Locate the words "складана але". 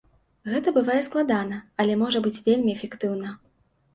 1.07-1.97